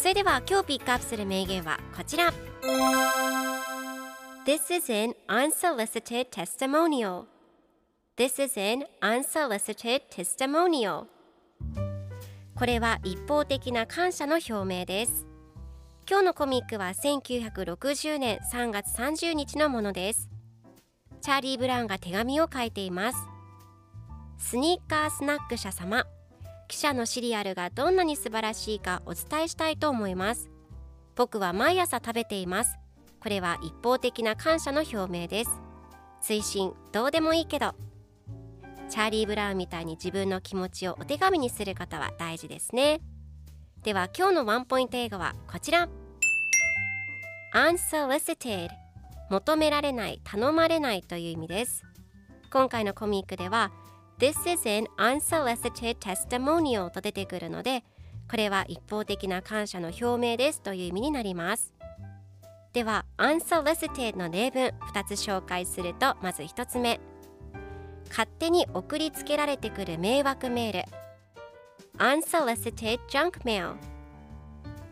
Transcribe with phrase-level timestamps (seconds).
[0.00, 2.32] それでは今日ピックアップする名言はこちら。
[4.46, 7.26] This is an unsolicited testimonial.
[8.16, 11.04] This is an unsolicited testimonial.
[12.56, 15.26] これは一方的な感謝の表明です。
[16.08, 20.30] 今日のコミックは1960年3月30日のものです。
[21.20, 23.18] チャーリー・ブラウンが手紙を書いています。
[24.38, 26.06] スニーカースナック社様。
[26.70, 30.48] 記者のシリアルがどんなに素晴らしいかお伝えしたいと思います。
[31.16, 32.78] 僕は毎朝食べています。
[33.18, 35.50] これは一方的な感謝の表明です。
[36.22, 37.74] 推進どうでもいいけど。
[38.88, 43.00] チャーリー・ブラウンみたいに自分の気持ちをお手紙にする方は大事ですね。
[43.82, 45.88] では今日のワンポイント英語はこちら。
[47.52, 48.68] unsolicited
[49.28, 51.82] 求められない頼まれないという意味です。
[52.52, 53.72] 今回のコミックでは
[54.20, 57.82] This is an unsolicited testimonial と出てくるので
[58.30, 61.72] これは一方的な感謝の表明ですという意味になります。
[62.74, 67.00] では unsolicited の例文2つ紹介するとまず1つ目。
[68.10, 70.88] 勝手に送りつけられてくる迷惑メール。
[71.96, 73.76] unsolicited junk mail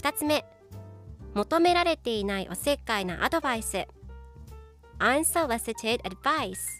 [0.00, 0.46] 2つ目。
[1.34, 3.86] 求められていないおせっかいなアドバイス。
[4.98, 6.79] unsolicited advice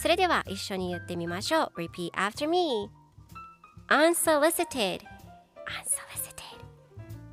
[0.00, 2.88] それでは一緒に言ってみましょう repeat after me
[3.88, 5.02] unsolicited
[5.66, 6.62] unsolicited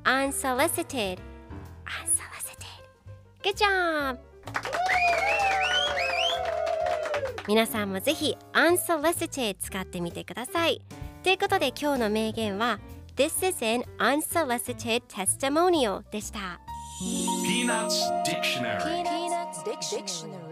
[0.04, 1.20] unsolicited
[1.86, 2.66] unsolicited
[3.40, 4.18] good job
[7.46, 10.82] 皆さんもぜひ unsolicited 使ってみてください
[11.22, 12.80] ということで今日の名言は
[13.14, 16.60] This is an unsolicited testimonial でした
[17.44, 20.45] Peanuts Dictionary Peanuts Dictionary